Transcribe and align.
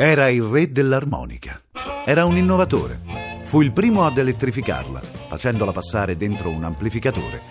Era 0.00 0.28
il 0.28 0.42
re 0.42 0.70
dell'armonica. 0.70 1.60
Era 2.06 2.24
un 2.24 2.36
innovatore. 2.36 3.00
Fu 3.42 3.62
il 3.62 3.72
primo 3.72 4.06
ad 4.06 4.16
elettrificarla, 4.16 5.00
facendola 5.26 5.72
passare 5.72 6.16
dentro 6.16 6.50
un 6.50 6.62
amplificatore 6.62 7.42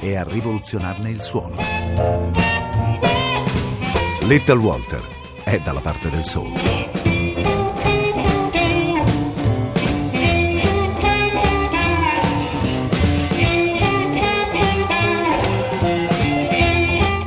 e 0.00 0.14
a 0.14 0.22
rivoluzionarne 0.22 1.10
il 1.10 1.20
suono. 1.20 1.56
Little 4.20 4.58
Walter 4.58 5.02
è 5.42 5.58
dalla 5.58 5.80
parte 5.80 6.08
del 6.08 6.22
soul. 6.22 6.52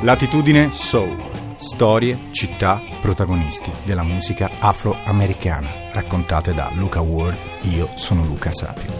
Latitudine 0.03 0.69
Soul. 0.71 1.28
Storie, 1.71 2.31
città, 2.31 2.81
protagonisti 2.99 3.71
della 3.85 4.01
musica 4.01 4.49
afroamericana, 4.57 5.91
raccontate 5.91 6.51
da 6.51 6.71
Luca 6.73 6.99
Ward. 6.99 7.37
Io 7.61 7.91
sono 7.93 8.25
Luca 8.25 8.51
Sapio. 8.51 8.91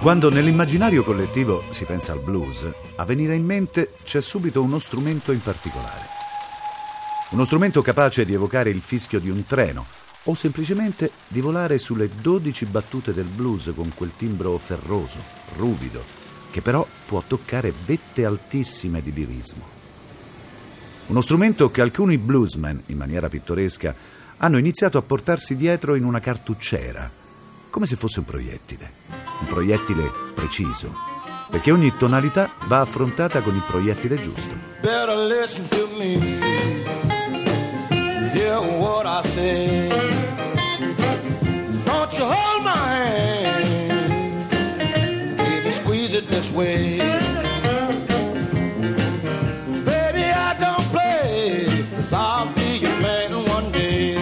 Quando 0.00 0.30
nell'immaginario 0.30 1.04
collettivo 1.04 1.62
si 1.70 1.84
pensa 1.84 2.10
al 2.10 2.18
blues, 2.18 2.68
a 2.96 3.04
venire 3.04 3.36
in 3.36 3.44
mente 3.44 3.94
c'è 4.02 4.20
subito 4.20 4.60
uno 4.60 4.80
strumento 4.80 5.30
in 5.30 5.40
particolare. 5.40 6.08
Uno 7.30 7.44
strumento 7.44 7.82
capace 7.82 8.24
di 8.24 8.34
evocare 8.34 8.70
il 8.70 8.80
fischio 8.80 9.20
di 9.20 9.30
un 9.30 9.46
treno 9.46 9.86
o 10.24 10.34
semplicemente 10.34 11.10
di 11.28 11.40
volare 11.40 11.78
sulle 11.78 12.08
12 12.20 12.66
battute 12.66 13.12
del 13.12 13.26
blues 13.26 13.72
con 13.74 13.92
quel 13.94 14.12
timbro 14.16 14.56
ferroso, 14.58 15.18
ruvido, 15.56 16.02
che 16.50 16.60
però 16.60 16.86
può 17.06 17.22
toccare 17.26 17.72
vette 17.84 18.24
altissime 18.24 19.02
di 19.02 19.12
lirismo. 19.12 19.80
Uno 21.06 21.20
strumento 21.20 21.70
che 21.70 21.80
alcuni 21.80 22.18
bluesmen, 22.18 22.84
in 22.86 22.96
maniera 22.96 23.28
pittoresca, 23.28 23.94
hanno 24.38 24.58
iniziato 24.58 24.98
a 24.98 25.02
portarsi 25.02 25.56
dietro 25.56 25.94
in 25.94 26.04
una 26.04 26.20
cartucciera, 26.20 27.10
come 27.70 27.86
se 27.86 27.96
fosse 27.96 28.20
un 28.20 28.24
proiettile, 28.24 28.92
un 29.40 29.46
proiettile 29.46 30.10
preciso, 30.34 30.92
perché 31.50 31.70
ogni 31.70 31.94
tonalità 31.96 32.54
va 32.66 32.80
affrontata 32.80 33.42
con 33.42 33.54
il 33.54 33.62
proiettile 33.62 34.20
giusto. 34.20 34.54
Better 34.80 35.16
listen 35.16 35.66
to 35.68 35.88
me. 35.96 36.40
Hear 38.32 38.58
what 38.58 39.04
I 39.04 39.28
say. 39.28 40.01
This 46.42 46.52
way. 46.52 46.98
Baby, 49.84 50.24
I 50.48 50.56
don't 50.58 50.86
play. 50.90 51.86
Cause 51.94 52.12
I'll 52.12 52.52
be 52.52 52.78
your 52.78 52.96
man 53.00 53.32
one 53.44 53.70
day. 53.70 54.14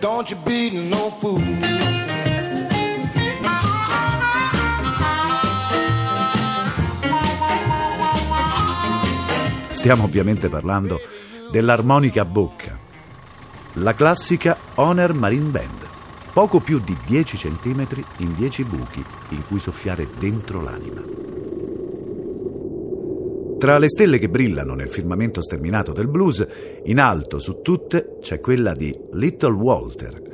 Don't 0.00 0.30
you 0.30 0.36
be 0.44 0.70
no 0.70 1.10
fool. 1.18 1.42
Stiamo 9.72 10.04
ovviamente 10.04 10.48
parlando 10.48 11.00
dell'armonica 11.50 12.20
a 12.20 12.24
bocca. 12.24 12.78
La 13.74 13.94
classica 13.94 14.56
Honor 14.74 15.14
Marine 15.14 15.50
Band, 15.50 15.79
poco 16.32 16.60
più 16.60 16.78
di 16.78 16.96
10 17.06 17.36
cm 17.36 17.86
in 18.18 18.34
10 18.34 18.64
buchi 18.64 19.04
in 19.30 19.46
cui 19.46 19.60
soffiare 19.60 20.06
dentro 20.18 20.60
l'anima. 20.60 21.02
Tra 23.58 23.76
le 23.76 23.90
stelle 23.90 24.18
che 24.18 24.30
brillano 24.30 24.74
nel 24.74 24.88
firmamento 24.88 25.42
sterminato 25.42 25.92
del 25.92 26.08
blues, 26.08 26.46
in 26.84 26.98
alto 26.98 27.38
su 27.38 27.60
tutte 27.60 28.16
c'è 28.20 28.40
quella 28.40 28.72
di 28.72 28.98
Little 29.12 29.52
Walter. 29.52 30.28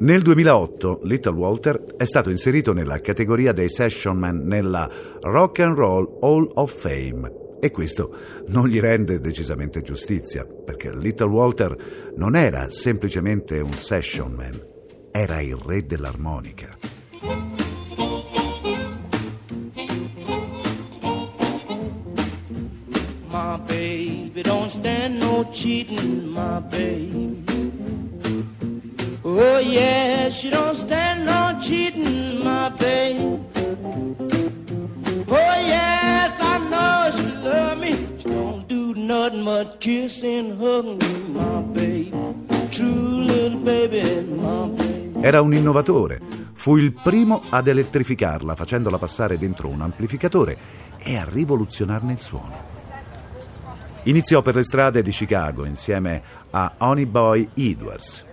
Nel 0.00 0.20
2008 0.20 1.00
Little 1.04 1.34
Walter 1.34 1.94
è 1.96 2.04
stato 2.04 2.28
inserito 2.28 2.72
nella 2.74 3.00
categoria 3.00 3.52
dei 3.52 3.70
sessionman 3.70 4.42
nella 4.44 4.90
Rock 5.22 5.60
and 5.60 5.76
Roll 5.76 6.18
Hall 6.20 6.50
of 6.54 6.72
Fame 6.72 7.46
e 7.60 7.70
questo 7.70 8.14
non 8.48 8.68
gli 8.68 8.78
rende 8.78 9.20
decisamente 9.20 9.82
giustizia, 9.82 10.44
perché 10.44 10.94
Little 10.94 11.28
Walter 11.28 11.76
non 12.16 12.36
era 12.36 12.70
semplicemente 12.70 13.58
un 13.60 13.72
session 13.72 14.32
man, 14.32 14.60
era 15.12 15.40
il 15.40 15.56
re 15.56 15.86
dell'armonica. 15.86 16.76
My 23.30 23.58
baby 23.66 24.42
don't 24.42 24.70
stand 24.70 25.18
no 25.18 25.44
cheating, 25.52 26.28
my 26.28 26.60
baby. 26.60 27.44
Oh 29.24 29.58
yeah, 29.58 30.28
she 30.30 30.50
don't 30.50 30.74
stand 30.74 31.26
no 31.26 31.58
cheating, 31.60 32.42
my 32.42 32.70
baby. 32.70 33.38
Oh 35.30 35.54
yes, 35.74 36.40
I 36.40 36.58
know 36.58 37.10
she 37.10 37.26
love 37.46 37.78
me. 37.78 37.92
She 38.18 38.28
don't 38.28 38.66
do 38.66 38.94
nothing 38.94 39.44
but 39.44 39.78
kiss 39.78 40.22
and 40.24 40.58
hug 40.58 41.02
me, 41.02 41.12
my 41.28 41.60
baby. 41.74 42.12
True 42.70 43.24
little 43.24 43.58
baby, 43.58 44.22
my 44.22 44.68
baby. 44.68 44.87
Era 45.28 45.42
un 45.42 45.52
innovatore. 45.52 46.22
Fu 46.54 46.78
il 46.78 46.94
primo 46.94 47.42
ad 47.50 47.66
elettrificarla 47.68 48.54
facendola 48.54 48.96
passare 48.96 49.36
dentro 49.36 49.68
un 49.68 49.82
amplificatore 49.82 50.56
e 50.96 51.18
a 51.18 51.26
rivoluzionarne 51.28 52.14
il 52.14 52.18
suono. 52.18 52.56
Iniziò 54.04 54.40
per 54.40 54.54
le 54.54 54.64
strade 54.64 55.02
di 55.02 55.10
Chicago 55.10 55.66
insieme 55.66 56.22
a 56.48 56.76
Honey 56.78 57.04
Boy 57.04 57.46
Edwards. 57.52 58.24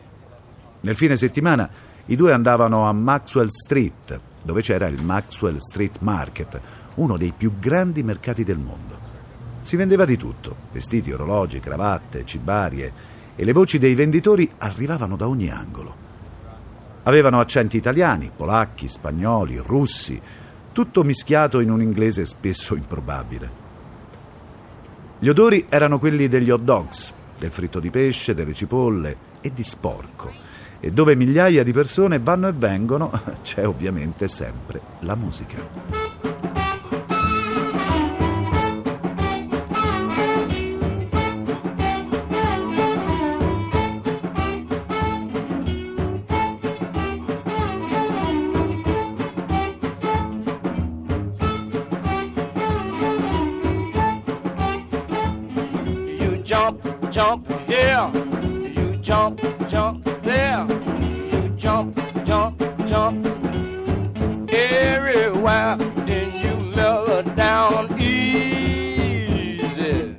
Nel 0.79 0.95
fine 0.95 1.17
settimana 1.17 1.69
i 2.05 2.15
due 2.15 2.31
andavano 2.31 2.87
a 2.87 2.93
Maxwell 2.93 3.49
Street, 3.49 4.17
dove 4.41 4.61
c'era 4.61 4.87
il 4.87 5.03
Maxwell 5.03 5.57
Street 5.57 5.97
Market, 5.99 6.61
uno 6.95 7.17
dei 7.17 7.33
più 7.35 7.59
grandi 7.59 8.03
mercati 8.03 8.45
del 8.45 8.57
mondo. 8.57 8.97
Si 9.63 9.75
vendeva 9.75 10.05
di 10.05 10.15
tutto, 10.15 10.55
vestiti, 10.71 11.11
orologi, 11.11 11.59
cravatte, 11.59 12.25
cibarie, 12.25 12.93
e 13.35 13.43
le 13.43 13.51
voci 13.51 13.79
dei 13.79 13.95
venditori 13.95 14.49
arrivavano 14.59 15.17
da 15.17 15.27
ogni 15.27 15.49
angolo. 15.49 16.04
Avevano 17.07 17.39
accenti 17.39 17.77
italiani, 17.77 18.31
polacchi, 18.35 18.87
spagnoli, 18.87 19.57
russi, 19.57 20.19
tutto 20.71 21.03
mischiato 21.03 21.59
in 21.59 21.71
un 21.71 21.81
inglese 21.81 22.25
spesso 22.25 22.75
improbabile. 22.75 23.63
Gli 25.19 25.29
odori 25.29 25.67
erano 25.69 25.99
quelli 25.99 26.27
degli 26.27 26.49
hot 26.49 26.61
dogs, 26.61 27.13
del 27.37 27.51
fritto 27.51 27.79
di 27.79 27.89
pesce, 27.89 28.33
delle 28.33 28.53
cipolle 28.53 29.15
e 29.41 29.53
di 29.53 29.63
sporco. 29.63 30.31
E 30.79 30.91
dove 30.91 31.15
migliaia 31.15 31.63
di 31.63 31.71
persone 31.71 32.19
vanno 32.19 32.47
e 32.47 32.53
vengono, 32.53 33.11
c'è 33.41 33.65
ovviamente 33.65 34.27
sempre 34.27 34.81
la 34.99 35.15
musica. 35.15 36.04
Jump 56.45 56.79
here, 57.67 58.11
you 58.77 58.97
jump, 59.01 59.41
jump 59.67 60.03
there, 60.21 60.65
you 61.31 61.49
jump, 61.57 61.99
jump, 62.23 62.61
jump 62.85 63.25
everywhere. 64.49 65.75
Then 66.05 66.31
you 66.35 66.55
mellow 66.75 67.23
down 67.33 67.99
easy, 67.99 69.33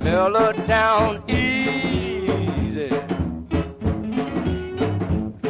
mellow 0.01 0.51
down 0.65 1.23
easy. 1.29 2.89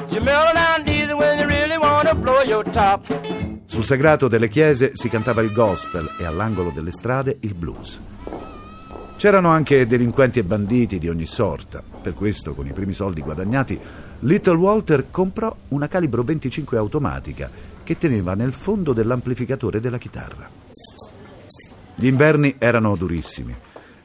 You 0.09 0.21
mellow 0.21 0.53
down 0.53 0.88
easy 0.88 1.13
when 1.13 1.39
you 1.39 1.47
really 1.47 1.77
wanna 1.77 2.13
blow 2.13 2.41
your 2.44 2.63
top. 2.69 3.07
Sul 3.65 3.83
sagrato 3.83 4.27
delle 4.27 4.47
chiese 4.47 4.91
si 4.94 5.09
cantava 5.09 5.41
il 5.41 5.51
gospel 5.51 6.07
e 6.19 6.25
all'angolo 6.25 6.69
delle 6.69 6.91
strade 6.91 7.38
il 7.41 7.56
blues. 7.56 8.00
C'erano 9.17 9.49
anche 9.49 9.87
delinquenti 9.87 10.37
e 10.37 10.43
banditi 10.43 10.99
di 10.99 11.09
ogni 11.09 11.25
sorta. 11.25 11.81
Per 12.01 12.13
questo, 12.13 12.53
con 12.53 12.67
i 12.67 12.71
primi 12.71 12.93
soldi 12.93 13.21
guadagnati, 13.21 13.79
Little 14.19 14.57
Walter 14.57 15.07
comprò 15.09 15.53
una 15.69 15.87
calibro 15.87 16.21
25 16.21 16.77
automatica 16.77 17.49
che 17.83 17.97
teneva 17.97 18.35
nel 18.35 18.53
fondo 18.53 18.93
dell'amplificatore 18.93 19.79
della 19.79 19.97
chitarra. 19.97 20.47
Gli 21.95 22.05
inverni 22.05 22.57
erano 22.59 22.95
durissimi. 22.95 23.55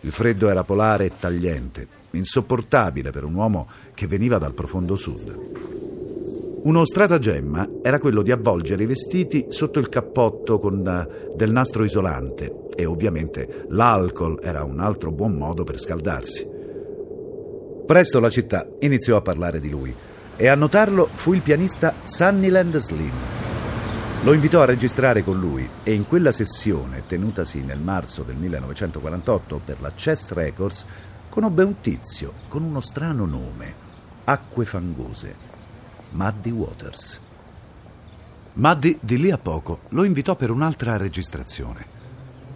Il 0.01 0.13
freddo 0.13 0.49
era 0.49 0.65
polare 0.65 1.05
e 1.05 1.13
tagliente, 1.21 1.87
insopportabile 2.13 3.11
per 3.11 3.25
un 3.25 3.35
uomo 3.35 3.69
che 3.93 4.07
veniva 4.07 4.39
dal 4.39 4.55
profondo 4.55 4.97
sud. 4.97 6.32
Uno 6.65 6.85
stratagemma 6.85 7.69
era 7.83 7.99
quello 7.99 8.23
di 8.23 8.31
avvolgere 8.31 8.85
i 8.85 8.87
vestiti 8.87 9.47
sotto 9.49 9.81
il 9.81 9.89
cappotto 9.89 10.61
con 10.61 10.87
eh, 10.87 11.35
del 11.35 11.51
nastro 11.51 11.83
isolante 11.83 12.67
e 12.77 12.85
ovviamente 12.85 13.67
l'alcol 13.71 14.39
era 14.41 14.63
un 14.63 14.79
altro 14.79 15.11
buon 15.11 15.35
modo 15.35 15.65
per 15.65 15.81
scaldarsi. 15.81 16.49
Presto 17.85 18.21
la 18.21 18.31
città 18.31 18.69
iniziò 18.79 19.17
a 19.17 19.23
parlare 19.23 19.59
di 19.59 19.71
lui 19.71 19.93
e 20.37 20.47
a 20.47 20.55
notarlo 20.55 21.09
fu 21.13 21.33
il 21.33 21.43
pianista 21.43 21.95
Sunnyland 22.05 22.77
Slim. 22.77 23.13
Lo 24.23 24.33
invitò 24.33 24.61
a 24.61 24.67
registrare 24.67 25.25
con 25.25 25.41
lui 25.41 25.69
e 25.83 25.93
in 25.93 26.07
quella 26.07 26.31
sessione, 26.31 27.03
tenutasi 27.09 27.61
nel 27.63 27.81
marzo 27.81 28.23
del 28.23 28.37
1948 28.37 29.61
per 29.65 29.81
la 29.81 29.91
Chess 29.97 30.31
Records, 30.31 30.87
conobbe 31.29 31.65
un 31.65 31.81
tizio 31.81 32.35
con 32.47 32.63
uno 32.63 32.79
strano 32.79 33.27
nome, 33.27 33.75
Acque 34.23 34.65
Fangose. 34.65 35.52
Muddy 36.13 36.51
Waters. 36.51 37.21
Muddy 38.55 38.99
di 39.01 39.19
lì 39.19 39.31
a 39.31 39.39
poco 39.39 39.81
lo 39.91 40.05
invitò 40.05 40.37
per 40.37 40.51
un'altra 40.51 40.99
registrazione. 40.99 42.01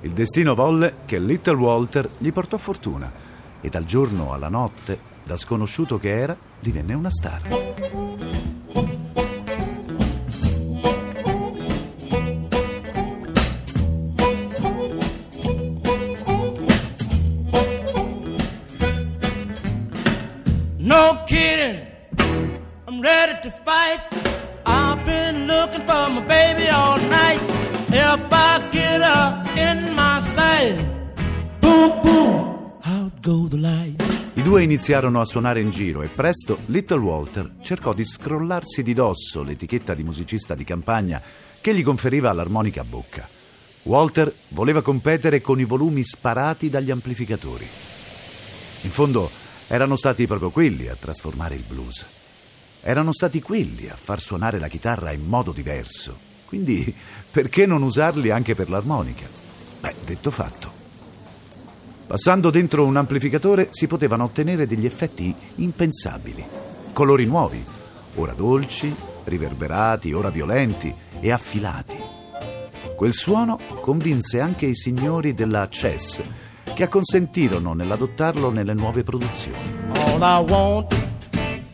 Il 0.02 0.12
destino 0.12 0.54
volle 0.54 0.98
che 1.06 1.18
Little 1.18 1.54
Walter 1.54 2.08
gli 2.18 2.30
portò 2.32 2.58
fortuna 2.58 3.10
e 3.60 3.68
dal 3.70 3.84
giorno 3.84 4.32
alla 4.32 4.50
notte, 4.50 4.98
da 5.24 5.38
sconosciuto 5.38 5.98
che 5.98 6.10
era, 6.10 6.36
divenne 6.60 6.94
una 6.94 7.10
star. 7.10 7.42
No 20.78 21.22
kidding. 21.24 21.85
I'm 22.96 23.02
ready 23.02 23.38
to 23.42 23.50
fight. 23.50 24.00
I've 24.64 25.04
been 25.04 25.46
looking 25.46 25.82
for 25.82 26.08
my 26.08 26.22
baby 26.22 26.70
all 26.70 26.98
night. 26.98 27.42
If 27.88 28.32
I 28.32 28.68
get 28.70 29.02
her 29.02 29.42
in 29.54 29.92
my 29.92 30.18
sight, 30.20 30.82
boom, 31.60 32.00
boom, 32.00 32.72
out 32.84 33.20
go 33.20 33.48
the 33.48 33.58
light. 33.58 34.02
I 34.36 34.40
due 34.40 34.62
iniziarono 34.62 35.20
a 35.20 35.26
suonare 35.26 35.60
in 35.60 35.68
giro 35.72 36.00
e 36.00 36.08
presto 36.08 36.60
Little 36.66 37.00
Walter 37.00 37.56
cercò 37.60 37.92
di 37.92 38.02
scrollarsi 38.02 38.82
di 38.82 38.94
dosso 38.94 39.42
l'etichetta 39.42 39.92
di 39.92 40.02
musicista 40.02 40.54
di 40.54 40.64
campagna 40.64 41.20
che 41.60 41.74
gli 41.74 41.82
conferiva 41.82 42.32
l'armonica 42.32 42.80
a 42.80 42.84
bocca. 42.84 43.28
Walter 43.82 44.32
voleva 44.48 44.80
competere 44.80 45.42
con 45.42 45.60
i 45.60 45.64
volumi 45.64 46.02
sparati 46.02 46.70
dagli 46.70 46.90
amplificatori. 46.90 47.64
In 47.64 48.90
fondo 48.90 49.30
erano 49.68 49.96
stati 49.96 50.26
proprio 50.26 50.48
quelli 50.48 50.88
a 50.88 50.96
trasformare 50.98 51.56
il 51.56 51.64
blues 51.68 52.24
erano 52.86 53.12
stati 53.12 53.42
quelli 53.42 53.88
a 53.88 53.96
far 53.96 54.20
suonare 54.20 54.60
la 54.60 54.68
chitarra 54.68 55.10
in 55.10 55.26
modo 55.26 55.50
diverso. 55.50 56.16
Quindi 56.44 56.94
perché 57.32 57.66
non 57.66 57.82
usarli 57.82 58.30
anche 58.30 58.54
per 58.54 58.70
l'armonica? 58.70 59.26
Beh, 59.80 59.94
detto 60.04 60.30
fatto. 60.30 60.70
Passando 62.06 62.50
dentro 62.50 62.86
un 62.86 62.94
amplificatore 62.94 63.68
si 63.72 63.88
potevano 63.88 64.22
ottenere 64.22 64.68
degli 64.68 64.86
effetti 64.86 65.34
impensabili, 65.56 66.44
colori 66.92 67.26
nuovi, 67.26 67.62
ora 68.14 68.32
dolci, 68.32 68.94
riverberati, 69.24 70.12
ora 70.12 70.30
violenti 70.30 70.94
e 71.18 71.32
affilati. 71.32 71.96
Quel 72.94 73.12
suono 73.12 73.58
convinse 73.80 74.38
anche 74.38 74.66
i 74.66 74.76
signori 74.76 75.34
della 75.34 75.66
Chess, 75.68 76.22
che 76.72 76.84
acconsentirono 76.84 77.72
nell'adottarlo 77.72 78.50
nelle 78.50 78.74
nuove 78.74 79.02
produzioni. 79.02 79.74
All 79.92 80.20
I 80.20 80.48
want 80.48 80.94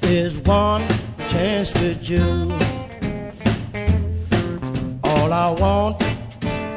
is 0.00 0.40
one 0.46 1.01
chance 1.32 1.72
with 1.80 2.10
you. 2.10 2.52
All 5.02 5.32
I 5.32 5.50
want 5.62 6.02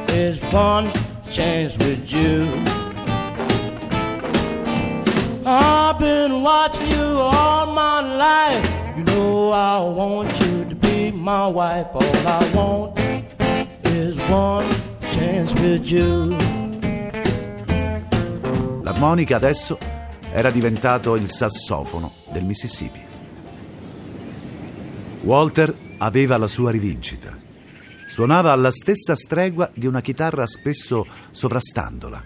is 0.10 0.42
one 0.54 0.90
chance 1.30 1.78
with 1.78 2.12
you. 2.12 2.48
I've 5.46 6.00
been 6.00 6.42
watching 6.42 6.90
you 6.90 7.20
all 7.20 7.66
my 7.74 8.00
life. 8.26 8.66
You 8.98 9.04
know 9.04 9.52
I 9.52 9.80
want 9.80 10.32
you 10.40 10.66
to 10.70 10.76
be 10.76 11.12
my 11.12 11.48
wife. 11.48 11.88
All 11.94 12.28
I 12.28 12.52
want 12.54 12.98
is 13.84 14.16
one 14.30 14.68
chance 15.14 15.54
with 15.62 15.86
you. 15.92 16.34
L'armonica 18.84 19.36
adesso 19.36 19.78
era 20.32 20.50
diventato 20.50 21.16
il 21.16 21.30
sassofono 21.30 22.12
del 22.32 22.46
Mississippi. 22.46 23.15
Walter 25.26 25.76
aveva 25.98 26.38
la 26.38 26.48
sua 26.48 26.70
rivincita. 26.70 27.36
Suonava 28.08 28.52
alla 28.52 28.70
stessa 28.70 29.16
stregua 29.16 29.72
di 29.74 29.88
una 29.88 30.02
chitarra 30.02 30.46
spesso 30.46 31.04
sovrastandola. 31.32 32.24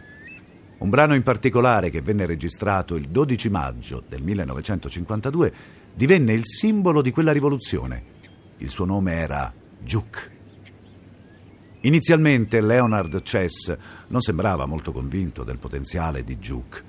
Un 0.79 0.89
brano 0.89 1.15
in 1.15 1.23
particolare 1.23 1.91
che 1.91 2.01
venne 2.01 2.25
registrato 2.25 2.95
il 2.95 3.07
12 3.07 3.49
maggio 3.49 4.03
del 4.05 4.21
1952 4.21 5.53
divenne 5.93 6.33
il 6.33 6.45
simbolo 6.45 7.01
di 7.01 7.11
quella 7.11 7.31
rivoluzione. 7.31 8.03
Il 8.57 8.69
suo 8.69 8.83
nome 8.83 9.13
era 9.13 9.53
Juke. 9.81 10.37
Inizialmente 11.81 12.59
Leonard 12.59 13.21
Chess 13.21 13.77
non 14.07 14.19
sembrava 14.19 14.65
molto 14.65 14.91
convinto 14.91 15.45
del 15.45 15.57
potenziale 15.57 16.25
di 16.25 16.35
Juke. 16.35 16.83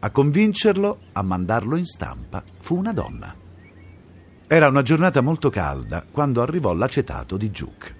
A 0.00 0.10
convincerlo 0.10 0.98
a 1.12 1.22
mandarlo 1.22 1.76
in 1.76 1.86
stampa 1.86 2.42
fu 2.58 2.76
una 2.76 2.92
donna. 2.92 3.45
Era 4.48 4.68
una 4.68 4.82
giornata 4.82 5.22
molto 5.22 5.50
calda 5.50 6.06
quando 6.08 6.40
arrivò 6.40 6.72
l'acetato 6.72 7.36
di 7.36 7.50
Juke. 7.50 7.94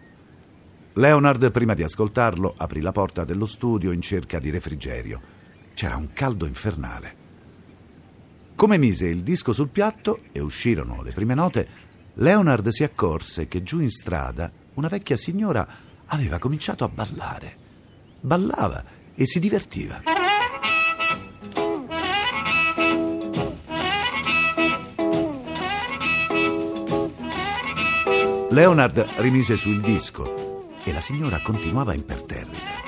Leonard, 0.92 1.50
prima 1.50 1.74
di 1.74 1.82
ascoltarlo, 1.82 2.54
aprì 2.56 2.80
la 2.80 2.92
porta 2.92 3.24
dello 3.24 3.46
studio 3.46 3.90
in 3.90 4.00
cerca 4.00 4.38
di 4.38 4.50
refrigerio. 4.50 5.20
C'era 5.74 5.96
un 5.96 6.12
caldo 6.12 6.46
infernale. 6.46 7.24
Come 8.54 8.78
mise 8.78 9.08
il 9.08 9.24
disco 9.24 9.52
sul 9.52 9.70
piatto 9.70 10.20
e 10.30 10.38
uscirono 10.38 11.02
le 11.02 11.10
prime 11.10 11.34
note, 11.34 11.68
Leonard 12.14 12.68
si 12.68 12.84
accorse 12.84 13.48
che 13.48 13.64
giù 13.64 13.80
in 13.80 13.90
strada 13.90 14.48
una 14.74 14.86
vecchia 14.86 15.16
signora 15.16 15.66
aveva 16.06 16.38
cominciato 16.38 16.84
a 16.84 16.88
ballare. 16.88 17.56
Ballava 18.20 18.84
e 19.16 19.26
si 19.26 19.40
divertiva. 19.40 20.00
Leonard 28.56 29.04
rimise 29.16 29.54
su 29.54 29.68
il 29.68 29.82
disco 29.82 30.70
e 30.82 30.90
la 30.90 31.02
signora 31.02 31.42
continuava 31.42 31.92
imperterrita. 31.92 32.84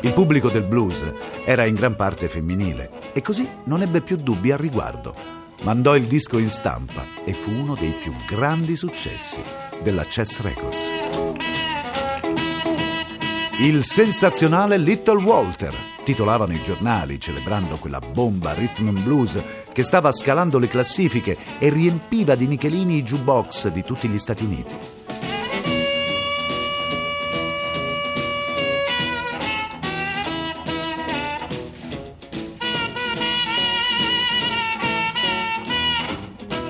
Il 0.00 0.12
pubblico 0.12 0.48
del 0.48 0.64
blues 0.64 1.04
era 1.44 1.64
in 1.64 1.74
gran 1.74 1.94
parte 1.94 2.28
femminile 2.28 3.12
e 3.12 3.22
così 3.22 3.48
non 3.66 3.82
ebbe 3.82 4.00
più 4.00 4.16
dubbi 4.16 4.50
al 4.50 4.58
riguardo. 4.58 5.14
Mandò 5.62 5.94
il 5.94 6.06
disco 6.06 6.38
in 6.38 6.50
stampa 6.50 7.04
e 7.24 7.32
fu 7.34 7.52
uno 7.52 7.76
dei 7.76 7.92
più 8.02 8.12
grandi 8.28 8.74
successi 8.74 9.40
della 9.80 10.02
Chess 10.02 10.40
Records. 10.40 10.90
Il 13.60 13.84
sensazionale 13.84 14.76
Little 14.76 15.22
Walter, 15.22 15.72
titolavano 16.02 16.52
i 16.52 16.64
giornali 16.64 17.20
celebrando 17.20 17.76
quella 17.76 18.00
bomba 18.00 18.54
rhythm 18.54 18.88
and 18.88 19.02
blues 19.04 19.40
che 19.74 19.82
stava 19.82 20.12
scalando 20.12 20.60
le 20.60 20.68
classifiche 20.68 21.36
e 21.58 21.68
riempiva 21.68 22.36
di 22.36 22.46
nichelini 22.46 22.98
i 22.98 23.02
jukebox 23.02 23.68
di 23.68 23.82
tutti 23.82 24.06
gli 24.06 24.18
Stati 24.20 24.44
Uniti. 24.44 24.74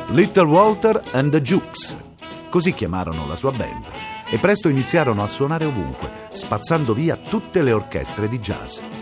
Little 0.09 0.47
Walter 0.47 1.03
and 1.13 1.31
the 1.31 1.43
Jukes, 1.43 1.97
così 2.49 2.73
chiamarono 2.73 3.27
la 3.27 3.37
sua 3.37 3.51
band, 3.51 3.85
e 4.31 4.39
presto 4.39 4.69
iniziarono 4.69 5.23
a 5.23 5.27
suonare 5.27 5.67
ovunque 5.67 6.09
spazzando 6.31 6.95
via 6.95 7.17
tutte 7.17 7.61
le 7.61 7.73
orchestre 7.73 8.29
di 8.29 8.39
jazz. 8.39 8.94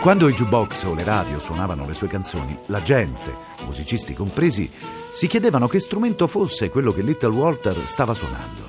Quando 0.00 0.30
i 0.30 0.32
jukebox 0.32 0.84
o 0.84 0.94
le 0.94 1.04
radio 1.04 1.38
suonavano 1.38 1.84
le 1.84 1.92
sue 1.92 2.08
canzoni, 2.08 2.56
la 2.66 2.80
gente, 2.80 3.36
musicisti 3.66 4.14
compresi, 4.14 4.70
si 5.12 5.26
chiedevano 5.26 5.68
che 5.68 5.78
strumento 5.78 6.26
fosse 6.26 6.70
quello 6.70 6.90
che 6.90 7.02
Little 7.02 7.36
Walter 7.36 7.76
stava 7.84 8.14
suonando. 8.14 8.62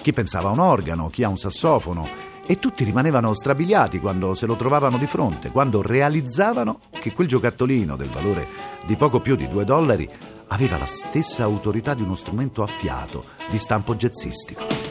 Chi 0.00 0.12
pensava 0.12 0.50
a 0.50 0.52
un 0.52 0.60
organo, 0.60 1.08
chi 1.08 1.24
a 1.24 1.28
un 1.28 1.36
sassofono, 1.36 2.08
e 2.46 2.60
tutti 2.60 2.84
rimanevano 2.84 3.34
strabiliati 3.34 3.98
quando 3.98 4.34
se 4.34 4.46
lo 4.46 4.54
trovavano 4.54 4.98
di 4.98 5.06
fronte, 5.06 5.50
quando 5.50 5.82
realizzavano 5.82 6.78
che 6.90 7.12
quel 7.12 7.26
giocattolino 7.26 7.96
del 7.96 8.10
valore 8.10 8.48
di 8.86 8.94
poco 8.94 9.20
più 9.20 9.34
di 9.34 9.48
due 9.48 9.64
dollari 9.64 10.08
aveva 10.46 10.78
la 10.78 10.86
stessa 10.86 11.42
autorità 11.42 11.92
di 11.94 12.02
uno 12.02 12.14
strumento 12.14 12.62
a 12.62 12.68
fiato 12.68 13.24
di 13.50 13.58
stampo 13.58 13.96
jazzistico. 13.96 14.81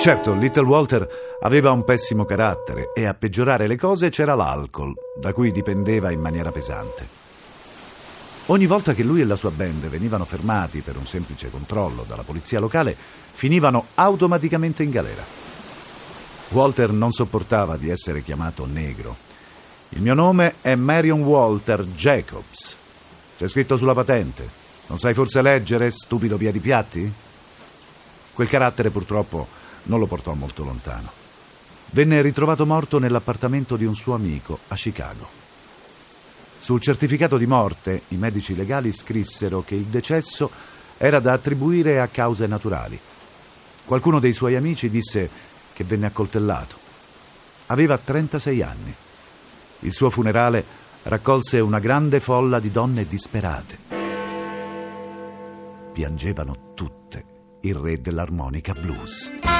Certo, 0.00 0.32
Little 0.32 0.64
Walter 0.64 1.36
aveva 1.42 1.72
un 1.72 1.84
pessimo 1.84 2.24
carattere 2.24 2.90
e 2.94 3.04
a 3.04 3.12
peggiorare 3.12 3.66
le 3.66 3.76
cose 3.76 4.08
c'era 4.08 4.34
l'alcol, 4.34 4.94
da 5.20 5.34
cui 5.34 5.52
dipendeva 5.52 6.10
in 6.10 6.20
maniera 6.20 6.50
pesante. 6.50 7.06
Ogni 8.46 8.64
volta 8.64 8.94
che 8.94 9.02
lui 9.02 9.20
e 9.20 9.26
la 9.26 9.36
sua 9.36 9.50
band 9.50 9.88
venivano 9.88 10.24
fermati 10.24 10.80
per 10.80 10.96
un 10.96 11.04
semplice 11.04 11.50
controllo 11.50 12.06
dalla 12.08 12.22
polizia 12.22 12.60
locale, 12.60 12.96
finivano 12.96 13.88
automaticamente 13.96 14.82
in 14.82 14.88
galera. 14.88 15.22
Walter 16.48 16.92
non 16.92 17.12
sopportava 17.12 17.76
di 17.76 17.90
essere 17.90 18.22
chiamato 18.22 18.64
negro. 18.64 19.14
Il 19.90 20.00
mio 20.00 20.14
nome 20.14 20.54
è 20.62 20.76
Marion 20.76 21.20
Walter 21.20 21.84
Jacobs. 21.84 22.74
C'è 23.36 23.48
scritto 23.48 23.76
sulla 23.76 23.92
patente. 23.92 24.48
Non 24.86 24.98
sai 24.98 25.12
forse 25.12 25.42
leggere, 25.42 25.90
stupido 25.90 26.38
via 26.38 26.50
di 26.50 26.58
piatti? 26.58 27.12
Quel 28.32 28.48
carattere 28.48 28.88
purtroppo 28.88 29.58
non 29.84 29.98
lo 29.98 30.06
portò 30.06 30.34
molto 30.34 30.64
lontano. 30.64 31.10
Venne 31.92 32.22
ritrovato 32.22 32.66
morto 32.66 32.98
nell'appartamento 32.98 33.76
di 33.76 33.84
un 33.84 33.94
suo 33.94 34.14
amico 34.14 34.58
a 34.68 34.76
Chicago. 34.76 35.28
Sul 36.60 36.80
certificato 36.80 37.36
di 37.36 37.46
morte 37.46 38.02
i 38.08 38.16
medici 38.16 38.54
legali 38.54 38.92
scrissero 38.92 39.62
che 39.62 39.74
il 39.74 39.86
decesso 39.86 40.50
era 40.98 41.18
da 41.18 41.32
attribuire 41.32 42.00
a 42.00 42.06
cause 42.08 42.46
naturali. 42.46 42.98
Qualcuno 43.84 44.20
dei 44.20 44.32
suoi 44.32 44.54
amici 44.54 44.90
disse 44.90 45.28
che 45.72 45.82
venne 45.82 46.06
accoltellato. 46.06 46.76
Aveva 47.66 47.96
36 47.96 48.62
anni. 48.62 48.94
Il 49.80 49.92
suo 49.92 50.10
funerale 50.10 50.64
raccolse 51.04 51.58
una 51.58 51.78
grande 51.78 52.20
folla 52.20 52.60
di 52.60 52.70
donne 52.70 53.06
disperate. 53.08 53.78
Piangevano 55.92 56.72
tutte 56.74 57.24
il 57.62 57.74
re 57.74 58.00
dell'armonica 58.00 58.74
blues. 58.74 59.59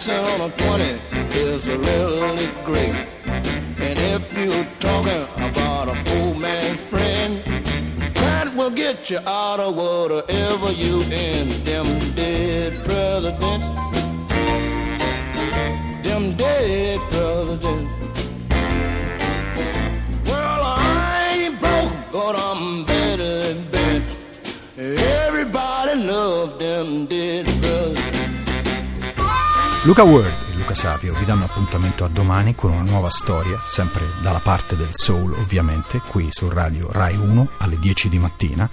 Jackson 0.00 0.40
on 0.40 0.50
a 0.50 0.56
20 0.56 0.84
is 1.36 1.68
really 1.68 2.48
great. 2.64 2.94
And 3.26 3.98
if 3.98 4.32
you're 4.32 4.64
talking 4.78 5.26
about 5.50 5.88
a 5.88 6.04
poor 6.04 6.34
man 6.34 6.76
friend, 6.76 7.42
that 8.14 8.54
will 8.56 8.70
get 8.70 9.10
you 9.10 9.18
out 9.18 9.60
of 9.60 9.76
whatever 9.76 10.72
you 10.72 11.02
in. 11.12 11.48
Them 11.64 11.84
dead 12.14 12.82
presidents, 12.82 13.66
them 16.02 16.34
dead 16.34 17.00
presidents. 17.10 17.89
Luca 29.84 30.02
Ward 30.02 30.50
e 30.50 30.56
Luca 30.56 30.74
Sapio 30.74 31.14
vi 31.14 31.24
danno 31.24 31.46
appuntamento 31.46 32.04
a 32.04 32.08
domani 32.08 32.54
con 32.54 32.70
una 32.70 32.82
nuova 32.82 33.08
storia, 33.08 33.62
sempre 33.64 34.04
dalla 34.22 34.40
parte 34.40 34.76
del 34.76 34.90
soul 34.92 35.32
ovviamente, 35.32 36.02
qui 36.06 36.28
su 36.28 36.50
Radio 36.50 36.92
Rai 36.92 37.16
1 37.16 37.48
alle 37.56 37.78
10 37.78 38.10
di 38.10 38.18
mattina. 38.18 38.68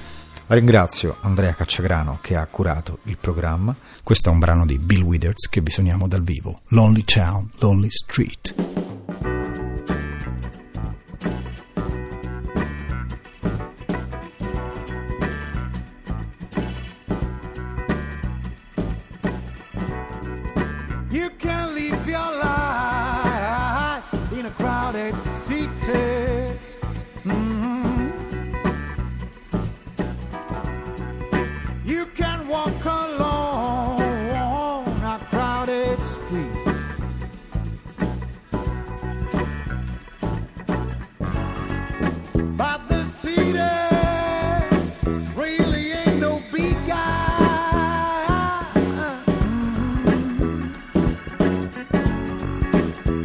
Ringrazio 0.47 1.15
Andrea 1.21 1.53
Cacciagrano 1.53 2.19
che 2.21 2.35
ha 2.35 2.45
curato 2.47 2.99
il 3.03 3.17
programma. 3.17 3.73
Questo 4.03 4.27
è 4.27 4.33
un 4.33 4.39
brano 4.39 4.65
di 4.65 4.77
Bill 4.77 5.03
Withers 5.03 5.47
che 5.47 5.61
vi 5.61 5.71
suoniamo 5.71 6.09
dal 6.09 6.23
vivo. 6.23 6.59
Lonely 6.67 7.05
Town, 7.05 7.51
Lonely 7.59 7.89
Street. 7.89 8.86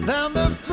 You 0.03 0.09
might 0.09 0.72